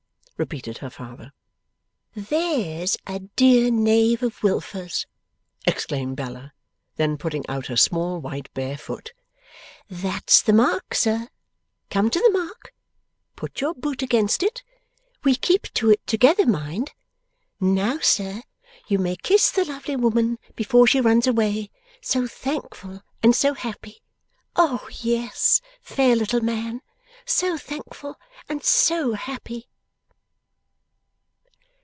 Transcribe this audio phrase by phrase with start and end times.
[0.37, 1.31] repeated her father.
[2.15, 5.05] 'There's a dear Knave of Wilfers!'
[5.67, 6.51] exclaimed Bella;
[6.95, 9.13] then putting out her small white bare foot,
[9.87, 11.27] 'That's the mark, sir.
[11.91, 12.73] Come to the mark.
[13.35, 14.63] Put your boot against it.
[15.23, 16.93] We keep to it together, mind!
[17.59, 18.41] Now, sir,
[18.87, 21.69] you may kiss the lovely woman before she runs away,
[22.01, 24.01] so thankful and so happy.
[24.55, 26.81] O yes, fair little man,
[27.27, 28.15] so thankful
[28.49, 29.67] and so happy!